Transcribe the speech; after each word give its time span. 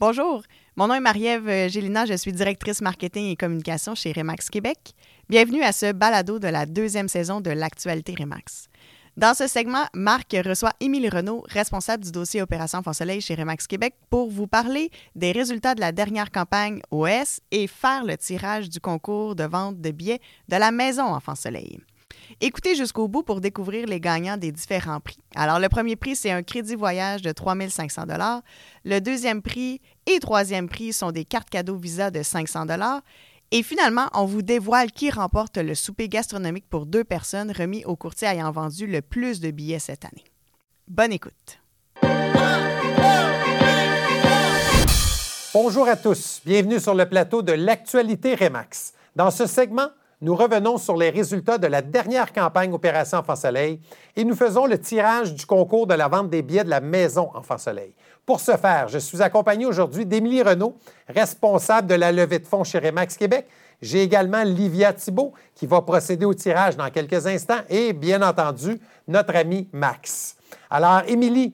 Bonjour, 0.00 0.42
mon 0.74 0.88
nom 0.88 0.94
est 0.94 1.00
Marie-Ève 1.00 1.68
Gélina, 1.68 2.04
je 2.04 2.14
suis 2.14 2.32
directrice 2.32 2.80
marketing 2.80 3.26
et 3.26 3.36
communication 3.36 3.94
chez 3.94 4.10
Remax 4.10 4.50
Québec. 4.50 4.92
Bienvenue 5.28 5.62
à 5.62 5.70
ce 5.70 5.92
balado 5.92 6.40
de 6.40 6.48
la 6.48 6.66
deuxième 6.66 7.06
saison 7.06 7.40
de 7.40 7.50
l'actualité 7.50 8.12
Remax. 8.18 8.66
Dans 9.16 9.34
ce 9.34 9.46
segment, 9.46 9.84
Marc 9.94 10.34
reçoit 10.44 10.72
Émilie 10.80 11.08
Renault, 11.08 11.44
responsable 11.48 12.02
du 12.02 12.10
dossier 12.10 12.42
Opération 12.42 12.80
Enfant 12.80 12.92
Soleil 12.92 13.20
chez 13.20 13.36
Remax 13.36 13.68
Québec, 13.68 13.94
pour 14.10 14.30
vous 14.30 14.48
parler 14.48 14.90
des 15.14 15.30
résultats 15.30 15.76
de 15.76 15.80
la 15.80 15.92
dernière 15.92 16.32
campagne 16.32 16.80
OS 16.90 17.38
et 17.52 17.68
faire 17.68 18.04
le 18.04 18.16
tirage 18.16 18.68
du 18.68 18.80
concours 18.80 19.36
de 19.36 19.44
vente 19.44 19.80
de 19.80 19.92
billets 19.92 20.20
de 20.48 20.56
la 20.56 20.72
Maison 20.72 21.04
Enfant 21.04 21.36
Soleil. 21.36 21.78
Écoutez 22.40 22.74
jusqu'au 22.74 23.08
bout 23.08 23.22
pour 23.22 23.40
découvrir 23.40 23.86
les 23.86 24.00
gagnants 24.00 24.36
des 24.36 24.52
différents 24.52 25.00
prix. 25.00 25.18
Alors, 25.34 25.58
le 25.58 25.68
premier 25.68 25.96
prix, 25.96 26.16
c'est 26.16 26.30
un 26.30 26.42
crédit 26.42 26.74
voyage 26.74 27.22
de 27.22 27.32
3 27.32 27.54
500 27.68 28.04
Le 28.84 29.00
deuxième 29.00 29.42
prix 29.42 29.80
et 30.06 30.18
troisième 30.18 30.68
prix 30.68 30.92
sont 30.92 31.12
des 31.12 31.24
cartes 31.24 31.50
cadeaux 31.50 31.76
Visa 31.76 32.10
de 32.10 32.22
500 32.22 32.66
et 33.50 33.62
finalement, 33.62 34.08
on 34.14 34.24
vous 34.24 34.42
dévoile 34.42 34.90
qui 34.90 35.10
remporte 35.10 35.58
le 35.58 35.74
souper 35.76 36.08
gastronomique 36.08 36.68
pour 36.68 36.86
deux 36.86 37.04
personnes 37.04 37.52
remis 37.52 37.84
au 37.84 37.94
courtier 37.94 38.26
ayant 38.26 38.50
vendu 38.50 38.86
le 38.86 39.00
plus 39.00 39.40
de 39.40 39.50
billets 39.50 39.78
cette 39.78 40.04
année. 40.04 40.24
Bonne 40.88 41.12
écoute. 41.12 41.60
Bonjour 45.52 45.86
à 45.86 45.96
tous. 45.96 46.40
Bienvenue 46.44 46.80
sur 46.80 46.94
le 46.94 47.08
plateau 47.08 47.42
de 47.42 47.52
l'actualité 47.52 48.34
Remax. 48.34 48.92
Dans 49.14 49.30
ce 49.30 49.46
segment, 49.46 49.88
nous 50.24 50.34
revenons 50.34 50.78
sur 50.78 50.96
les 50.96 51.10
résultats 51.10 51.58
de 51.58 51.66
la 51.66 51.82
dernière 51.82 52.32
campagne 52.32 52.72
Opération 52.72 53.18
Enfant 53.18 53.36
Soleil 53.36 53.78
et 54.16 54.24
nous 54.24 54.34
faisons 54.34 54.64
le 54.64 54.80
tirage 54.80 55.34
du 55.34 55.44
concours 55.44 55.86
de 55.86 55.92
la 55.92 56.08
vente 56.08 56.30
des 56.30 56.40
billets 56.40 56.64
de 56.64 56.70
la 56.70 56.80
Maison 56.80 57.28
Enfant 57.34 57.58
Soleil. 57.58 57.92
Pour 58.24 58.40
ce 58.40 58.56
faire, 58.56 58.88
je 58.88 58.96
suis 58.96 59.20
accompagné 59.20 59.66
aujourd'hui 59.66 60.06
d'Émilie 60.06 60.40
Renault, 60.40 60.78
responsable 61.10 61.88
de 61.88 61.94
la 61.94 62.10
levée 62.10 62.38
de 62.38 62.46
fonds 62.46 62.64
chez 62.64 62.78
Remax 62.78 63.18
Québec. 63.18 63.46
J'ai 63.82 64.02
également 64.02 64.44
Livia 64.44 64.94
Thibault 64.94 65.34
qui 65.54 65.66
va 65.66 65.82
procéder 65.82 66.24
au 66.24 66.32
tirage 66.32 66.78
dans 66.78 66.88
quelques 66.88 67.26
instants 67.26 67.60
et 67.68 67.92
bien 67.92 68.22
entendu 68.22 68.80
notre 69.06 69.36
ami 69.36 69.68
Max. 69.72 70.36
Alors, 70.70 71.02
Émilie, 71.06 71.52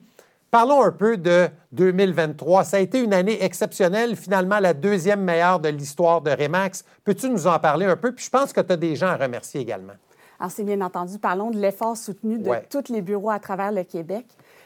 Parlons 0.51 0.83
un 0.83 0.91
peu 0.91 1.15
de 1.15 1.47
2023. 1.71 2.65
Ça 2.65 2.75
a 2.75 2.79
été 2.81 2.99
une 3.01 3.13
année 3.13 3.41
exceptionnelle, 3.41 4.17
finalement 4.17 4.59
la 4.59 4.73
deuxième 4.73 5.21
meilleure 5.21 5.61
de 5.61 5.69
l'histoire 5.69 6.19
de 6.19 6.29
Remax. 6.29 6.83
Peux-tu 7.05 7.29
nous 7.29 7.47
en 7.47 7.57
parler 7.57 7.85
un 7.85 7.95
peu? 7.95 8.13
Puis 8.13 8.25
je 8.25 8.29
pense 8.29 8.51
que 8.51 8.59
tu 8.59 8.73
as 8.73 8.75
des 8.75 8.97
gens 8.97 9.07
à 9.07 9.15
remercier 9.15 9.61
également. 9.61 9.93
Alors, 10.41 10.51
c'est 10.51 10.65
bien 10.65 10.81
entendu, 10.81 11.19
parlons 11.19 11.51
de 11.51 11.57
l'effort 11.57 11.95
soutenu 11.95 12.37
de 12.37 12.51
tous 12.69 12.91
les 12.91 13.01
bureaux 13.01 13.29
à 13.29 13.39
travers 13.39 13.71
le 13.71 13.85
Québec. 13.85 14.25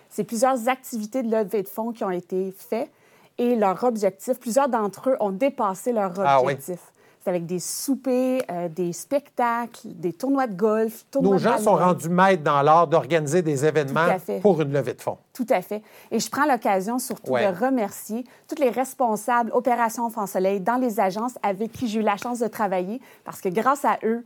C'est 0.09 0.23
plusieurs 0.23 0.67
activités 0.69 1.22
de 1.22 1.30
levée 1.30 1.61
de 1.61 1.67
fonds 1.67 1.91
qui 1.91 2.03
ont 2.03 2.09
été 2.09 2.52
faites 2.58 2.89
et 3.38 3.56
leur 3.56 3.83
objectif, 3.83 4.39
plusieurs 4.39 4.69
d'entre 4.69 5.09
eux 5.09 5.17
ont 5.19 5.31
dépassé 5.31 5.91
leur 5.91 6.13
ah 6.19 6.41
objectif 6.41 6.80
avec 7.28 7.45
des 7.45 7.59
soupers, 7.59 8.42
euh, 8.50 8.70
des 8.70 8.94
spectacles, 8.94 9.80
des 9.84 10.14
tournois 10.14 10.48
de 10.48 10.56
golf. 10.56 11.06
Tournois 11.12 11.34
Nos 11.34 11.38
gens 11.38 11.58
sont 11.58 11.76
rendus 11.76 12.09
maîtres 12.09 12.44
dans 12.44 12.62
l'art 12.62 12.88
d'organiser 12.88 13.42
des 13.42 13.66
événements 13.66 14.08
pour 14.42 14.62
une 14.62 14.72
levée 14.72 14.94
de 14.94 15.02
fonds. 15.02 15.18
Tout 15.34 15.48
à 15.50 15.62
fait. 15.62 15.81
Et 16.12 16.20
je 16.20 16.30
prends 16.30 16.46
l'occasion 16.46 17.00
surtout 17.00 17.34
de 17.34 17.66
remercier 17.66 18.23
tous 18.48 18.62
les 18.62 18.70
responsables 18.70 19.52
Opération 19.53 20.06
Enfant 20.06 20.28
Soleil 20.28 20.59
dans 20.59 20.78
les 20.78 21.00
agences 21.00 21.38
avec 21.44 21.72
qui 21.72 21.88
j'ai 21.88 22.00
eu 22.00 22.03
la 22.03 22.18
chance 22.18 22.40
de 22.40 22.48
travailler 22.48 23.02
parce 23.23 23.42
que 23.42 23.50
grâce 23.50 23.86
à 23.86 23.98
eux, 24.03 24.23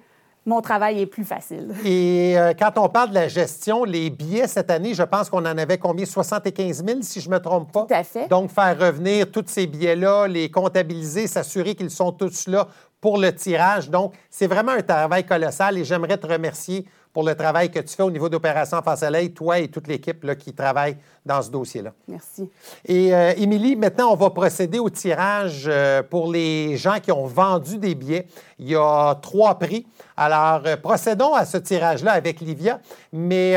mon 0.49 0.61
travail 0.61 0.99
est 0.99 1.05
plus 1.05 1.23
facile. 1.23 1.73
Et 1.85 2.37
euh, 2.37 2.53
quand 2.57 2.77
on 2.77 2.89
parle 2.89 3.09
de 3.09 3.13
la 3.13 3.27
gestion, 3.27 3.83
les 3.83 4.09
billets 4.09 4.47
cette 4.47 4.71
année, 4.71 4.93
je 4.93 5.03
pense 5.03 5.29
qu'on 5.29 5.45
en 5.45 5.57
avait 5.57 5.77
combien? 5.77 6.05
75 6.05 6.83
000, 6.83 6.99
si 7.01 7.21
je 7.21 7.29
ne 7.29 7.35
me 7.35 7.39
trompe 7.39 7.71
pas. 7.71 7.85
Tout 7.85 7.93
à 7.93 8.03
fait. 8.03 8.27
Donc, 8.27 8.49
faire 8.49 8.77
revenir 8.77 9.31
tous 9.31 9.45
ces 9.47 9.67
billets-là, 9.67 10.27
les 10.27 10.49
comptabiliser, 10.49 11.27
s'assurer 11.27 11.75
qu'ils 11.75 11.91
sont 11.91 12.11
tous 12.11 12.47
là 12.47 12.67
pour 12.99 13.17
le 13.17 13.33
tirage. 13.33 13.89
Donc, 13.89 14.13
c'est 14.29 14.47
vraiment 14.47 14.71
un 14.71 14.81
travail 14.81 15.23
colossal 15.23 15.77
et 15.77 15.85
j'aimerais 15.85 16.17
te 16.17 16.27
remercier 16.27 16.85
pour 17.13 17.23
le 17.23 17.35
travail 17.35 17.71
que 17.71 17.79
tu 17.79 17.95
fais 17.95 18.03
au 18.03 18.11
niveau 18.11 18.29
d'Opération 18.29 18.81
Face 18.83 18.99
Soleil, 18.99 19.31
toi 19.31 19.59
et 19.59 19.67
toute 19.67 19.87
l'équipe 19.87 20.37
qui 20.37 20.53
travaille 20.53 20.97
dans 21.25 21.41
ce 21.41 21.49
dossier-là. 21.49 21.91
Merci. 22.07 22.49
Et 22.85 23.13
euh, 23.13 23.33
Émilie, 23.35 23.75
maintenant, 23.75 24.11
on 24.11 24.15
va 24.15 24.29
procéder 24.29 24.79
au 24.79 24.89
tirage 24.89 25.65
euh, 25.67 26.03
pour 26.03 26.31
les 26.31 26.77
gens 26.77 26.99
qui 27.01 27.11
ont 27.11 27.25
vendu 27.25 27.77
des 27.77 27.95
billets. 27.95 28.27
Il 28.59 28.69
y 28.69 28.75
a 28.75 29.15
trois 29.21 29.57
prix. 29.57 29.87
Alors, 30.15 30.61
euh, 30.65 30.77
procédons 30.77 31.33
à 31.33 31.45
ce 31.45 31.57
tirage-là 31.57 32.11
avec 32.11 32.41
Livia. 32.41 32.79
Mais 33.11 33.51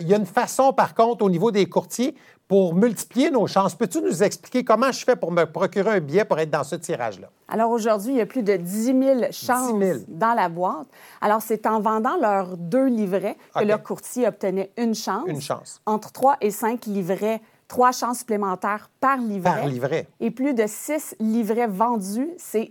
il 0.00 0.08
y 0.08 0.14
a 0.14 0.16
une 0.16 0.26
façon, 0.26 0.72
par 0.72 0.94
contre, 0.94 1.24
au 1.24 1.30
niveau 1.30 1.50
des 1.50 1.66
courtiers, 1.66 2.14
pour 2.54 2.72
multiplier 2.72 3.32
nos 3.32 3.48
chances. 3.48 3.74
Peux-tu 3.74 4.00
nous 4.00 4.22
expliquer 4.22 4.62
comment 4.62 4.92
je 4.92 5.04
fais 5.04 5.16
pour 5.16 5.32
me 5.32 5.42
procurer 5.44 5.96
un 5.96 5.98
billet 5.98 6.24
pour 6.24 6.38
être 6.38 6.50
dans 6.50 6.62
ce 6.62 6.76
tirage-là? 6.76 7.28
Alors 7.48 7.72
aujourd'hui, 7.72 8.12
il 8.12 8.18
y 8.18 8.20
a 8.20 8.26
plus 8.26 8.44
de 8.44 8.56
10 8.56 8.84
000 8.84 9.20
chances 9.32 10.04
dans 10.06 10.34
la 10.34 10.48
boîte. 10.48 10.86
Alors 11.20 11.42
c'est 11.42 11.66
en 11.66 11.80
vendant 11.80 12.16
leurs 12.16 12.56
deux 12.56 12.86
livrets 12.86 13.36
que 13.58 13.64
le 13.64 13.76
courtier 13.76 14.28
obtenait 14.28 14.70
une 14.76 14.94
chance. 14.94 15.24
Une 15.26 15.40
chance. 15.40 15.80
Entre 15.84 16.12
trois 16.12 16.36
et 16.40 16.52
cinq 16.52 16.86
livrets, 16.86 17.40
trois 17.66 17.90
chances 17.90 18.20
supplémentaires 18.20 18.88
par 19.00 19.16
livret. 19.16 19.50
Par 19.50 19.66
livret. 19.66 20.06
Et 20.20 20.30
plus 20.30 20.54
de 20.54 20.66
six 20.68 21.16
livrets 21.18 21.66
vendus, 21.66 22.30
c'est 22.38 22.70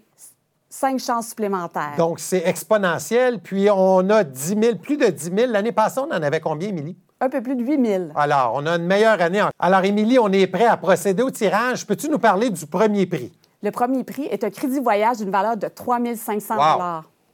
cinq 0.69 0.97
chances 0.97 1.27
supplémentaires. 1.27 1.95
Donc, 1.97 2.22
c'est 2.22 2.47
exponentiel. 2.47 3.39
Puis, 3.39 3.69
on 3.69 4.09
a 4.09 4.23
10 4.23 4.57
000, 4.59 4.77
plus 4.77 4.95
de 4.97 5.07
10 5.07 5.23
000. 5.23 5.51
L'année 5.51 5.72
passée, 5.72 5.99
on 5.99 6.05
en 6.09 6.23
avait 6.23 6.39
combien, 6.39 6.69
Émilie? 6.69 6.97
Un 7.23 7.29
peu 7.29 7.41
plus 7.41 7.56
de 7.56 7.63
8 7.63 7.85
000. 7.85 8.03
Alors, 8.17 8.51
on 8.53 8.66
a 8.66 8.75
une 8.75 8.85
meilleure 8.85 9.22
année. 9.22 9.41
Alors, 9.57 9.85
Émilie, 9.85 10.19
on 10.19 10.29
est 10.34 10.45
prêt 10.45 10.66
à 10.66 10.75
procéder 10.75 11.23
au 11.23 11.31
tirage. 11.31 11.88
Peux-tu 11.88 12.09
nous 12.09 12.19
parler 12.19 12.50
du 12.50 12.66
premier 12.66 13.06
prix? 13.06 13.31
Le 13.61 13.72
premier 13.72 14.03
prix 14.03 14.25
est 14.25 14.44
un 14.44 14.50
crédit 14.50 14.81
voyage 14.81 15.19
d'une 15.19 15.31
valeur 15.31 15.56
de 15.56 15.69
3 15.69 16.00
500 16.17 16.56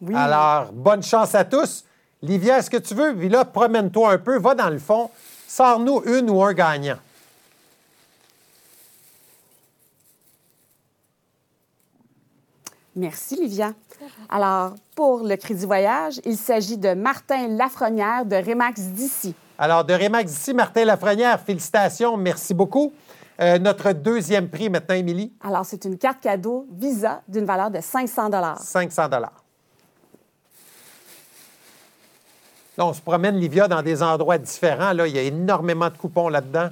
oui. 0.02 0.14
Alors, 0.16 0.72
bonne 0.72 1.02
chance 1.02 1.34
à 1.34 1.44
tous. 1.44 1.84
Livia, 2.22 2.60
est-ce 2.60 2.70
que 2.70 2.78
tu 2.78 2.94
veux? 2.94 3.14
Là, 3.30 3.46
promène-toi 3.46 4.12
un 4.12 4.18
peu, 4.20 4.38
va 4.38 4.54
dans 4.54 4.70
le 4.70 4.78
fond, 4.78 5.10
sors-nous 5.48 6.04
une 6.06 6.30
ou 6.30 6.44
un 6.44 6.54
gagnant. 6.54 6.98
Merci, 13.00 13.38
Livia. 13.38 13.72
Alors, 14.30 14.76
pour 14.94 15.24
le 15.24 15.38
crédit 15.38 15.66
voyage, 15.66 16.20
il 16.26 16.36
s'agit 16.36 16.78
de 16.78 16.94
Martin 16.94 17.48
Lafrenière 17.48 18.26
de 18.26 18.36
Remax 18.36 18.82
d'ici. 18.88 19.34
Alors, 19.58 19.86
de 19.86 19.94
Remax 19.94 20.30
d'ici, 20.30 20.54
Martin 20.54 20.84
Lafrenière, 20.84 21.40
félicitations, 21.40 22.18
merci 22.18 22.54
beaucoup. 22.54 22.92
Euh, 23.40 23.58
notre 23.58 23.94
deuxième 23.94 24.50
prix 24.50 24.70
maintenant, 24.70 24.96
Émilie? 24.96 25.32
Alors, 25.42 25.66
c'est 25.66 25.86
une 25.86 25.98
carte 25.98 26.20
cadeau 26.20 26.68
Visa 26.74 27.22
d'une 27.26 27.46
valeur 27.46 27.72
de 27.72 27.80
500 27.80 28.30
500 28.58 29.08
Là, 29.10 29.32
on 32.80 32.92
se 32.92 33.00
promène, 33.02 33.38
Livia, 33.38 33.70
dans 33.70 33.82
des 33.82 34.04
endroits 34.04 34.38
différents. 34.38 34.92
Là, 34.92 35.08
il 35.08 35.16
y 35.16 35.20
a 35.20 35.24
énormément 35.24 35.88
de 35.88 35.96
coupons 35.96 36.28
là-dedans. 36.28 36.68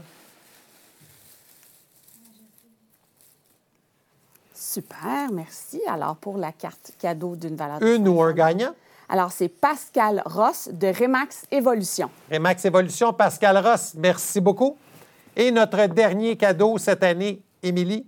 Super, 4.60 5.32
merci. 5.32 5.80
Alors, 5.88 6.16
pour 6.16 6.40
la 6.40 6.52
carte 6.52 6.94
cadeau 6.98 7.36
d'une 7.36 7.56
valeur 7.56 7.80
de 7.80 7.96
Une 7.96 8.08
ou 8.08 8.24
un 8.24 8.34
gagnant? 8.34 8.74
Alors, 9.08 9.32
c'est 9.32 9.50
Pascal 9.50 10.24
Ross 10.26 10.70
de 10.74 10.88
Remax 10.88 11.46
Évolution. 11.52 12.10
Remax 12.32 12.66
Évolution, 12.66 13.14
Pascal 13.14 13.60
Ross, 13.60 13.94
merci 13.96 14.42
beaucoup. 14.42 14.76
Et 15.36 15.52
notre 15.52 15.86
dernier 15.86 16.36
cadeau 16.38 16.80
cette 16.80 17.04
année, 17.04 17.44
Émilie? 17.62 18.08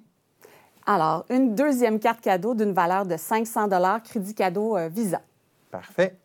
Alors, 0.88 1.24
une 1.30 1.54
deuxième 1.54 2.00
carte 2.00 2.22
cadeau 2.22 2.56
d'une 2.56 2.74
valeur 2.74 3.06
de 3.06 3.16
500 3.16 3.70
crédit 4.04 4.34
cadeau 4.34 4.76
euh, 4.76 4.88
Visa. 4.88 5.22
Parfait. 5.70 6.18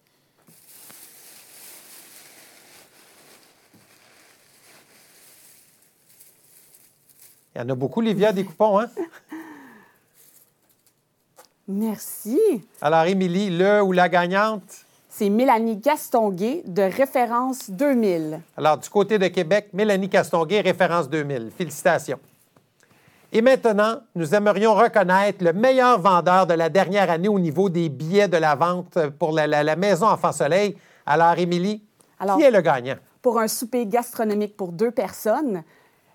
Il 7.55 7.61
y 7.61 7.65
en 7.65 7.69
a 7.69 7.75
beaucoup, 7.75 8.01
Livia, 8.01 8.33
des 8.33 8.45
coupons, 8.45 8.81
hein? 8.81 8.89
Merci. 11.66 12.39
Alors, 12.83 13.05
Émilie, 13.05 13.51
le 13.51 13.83
ou 13.83 13.93
la 13.93 14.09
gagnante? 14.09 14.84
C'est 15.09 15.31
Mélanie 15.31 15.77
Gastonguay 15.77 16.63
de 16.66 16.83
Référence 16.83 17.71
2000. 17.71 18.41
Alors, 18.57 18.78
du 18.78 18.89
côté 18.91 19.19
de 19.19 19.28
Québec, 19.28 19.69
Mélanie 19.72 20.09
Gastonguay, 20.09 20.61
Référence 20.61 21.09
2000. 21.09 21.53
Félicitations. 21.57 22.19
Et 23.33 23.41
maintenant, 23.41 24.01
nous 24.15 24.34
aimerions 24.34 24.75
reconnaître 24.75 25.43
le 25.43 25.53
meilleur 25.53 25.99
vendeur 26.01 26.47
de 26.47 26.55
la 26.55 26.69
dernière 26.69 27.11
année 27.11 27.28
au 27.28 27.39
niveau 27.39 27.69
des 27.69 27.89
billets 27.89 28.28
de 28.28 28.37
la 28.37 28.55
vente 28.55 28.99
pour 29.19 29.33
la, 29.33 29.77
Maison 29.77 30.07
Enfant 30.07 30.33
Soleil. 30.33 30.77
Alors, 31.07 31.39
Émilie, 31.39 31.83
qui 32.37 32.43
est 32.43 32.51
le 32.51 32.60
gagnant? 32.60 32.97
Pour 33.22 33.41
un 33.41 33.49
souper 33.49 33.87
gastronomique 33.87 34.57
pour 34.57 34.71
deux 34.71 34.91
personnes, 34.91 35.63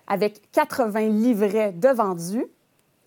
avec 0.06 0.50
80 0.52 1.08
livrets 1.08 1.72
de 1.72 1.88
vendus, 1.88 2.46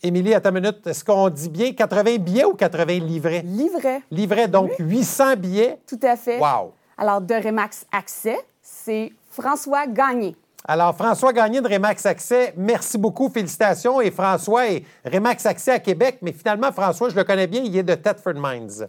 Émilie, 0.05 0.33
à 0.33 0.41
ta 0.41 0.51
minute, 0.51 0.85
est-ce 0.85 1.01
qu'on 1.01 1.29
dit 1.29 1.47
bien 1.47 1.71
80 1.71 2.17
billets 2.17 2.44
ou 2.44 2.55
80 2.55 3.00
livrets? 3.00 3.41
Livrets. 3.45 4.01
Livrets, 4.11 4.50
donc 4.50 4.71
800 4.77 5.38
billets. 5.38 5.79
Tout 5.88 6.00
à 6.03 6.17
fait. 6.17 6.39
Wow. 6.39 6.73
Alors, 6.97 7.21
de 7.21 7.33
Remax 7.33 7.85
Accès, 7.89 8.38
c'est 8.61 9.13
François 9.31 9.88
Gagné. 9.88 10.35
Alors, 10.67 10.94
François 10.94 11.31
Gagné 11.31 11.61
de 11.61 11.69
Remax 11.69 12.05
Accès, 12.05 12.53
merci 12.57 12.97
beaucoup, 12.97 13.29
félicitations. 13.29 14.01
Et 14.01 14.11
François 14.11 14.67
est 14.67 14.83
Remax 15.05 15.45
Accès 15.45 15.71
à 15.71 15.79
Québec, 15.79 16.17
mais 16.21 16.33
finalement, 16.33 16.73
François, 16.73 17.07
je 17.07 17.15
le 17.15 17.23
connais 17.23 17.47
bien, 17.47 17.61
il 17.63 17.77
est 17.77 17.83
de 17.83 17.95
Thetford 17.95 18.35
Mines. 18.35 18.88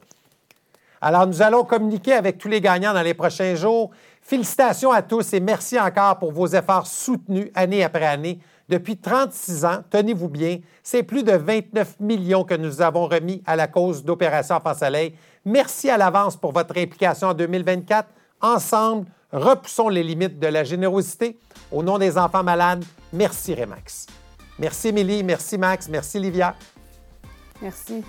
Alors, 1.00 1.28
nous 1.28 1.42
allons 1.42 1.62
communiquer 1.62 2.14
avec 2.14 2.38
tous 2.38 2.48
les 2.48 2.60
gagnants 2.60 2.92
dans 2.92 3.02
les 3.02 3.14
prochains 3.14 3.54
jours. 3.54 3.92
Félicitations 4.20 4.90
à 4.90 5.02
tous 5.02 5.32
et 5.32 5.38
merci 5.40 5.78
encore 5.78 6.18
pour 6.18 6.32
vos 6.32 6.48
efforts 6.48 6.88
soutenus 6.88 7.50
année 7.54 7.84
après 7.84 8.06
année. 8.06 8.40
Depuis 8.68 8.96
36 8.96 9.64
ans, 9.64 9.84
tenez-vous 9.90 10.28
bien, 10.28 10.58
c'est 10.82 11.02
plus 11.02 11.22
de 11.22 11.32
29 11.32 12.00
millions 12.00 12.44
que 12.44 12.54
nous 12.54 12.80
avons 12.80 13.06
remis 13.06 13.42
à 13.46 13.56
la 13.56 13.66
cause 13.66 14.02
d'Opération 14.02 14.56
Enfant 14.56 14.74
Soleil. 14.74 15.14
Merci 15.44 15.90
à 15.90 15.98
l'avance 15.98 16.36
pour 16.36 16.52
votre 16.52 16.76
implication 16.78 17.28
en 17.28 17.34
2024. 17.34 18.08
Ensemble, 18.40 19.06
repoussons 19.32 19.88
les 19.88 20.02
limites 20.02 20.38
de 20.38 20.46
la 20.46 20.64
générosité. 20.64 21.38
Au 21.70 21.82
nom 21.82 21.98
des 21.98 22.16
enfants 22.16 22.42
malades, 22.42 22.84
merci 23.12 23.54
Remax. 23.54 24.06
Merci 24.58 24.88
Émilie, 24.88 25.22
merci 25.22 25.58
Max, 25.58 25.88
merci 25.88 26.18
Livia. 26.18 26.54
Merci. 27.60 28.02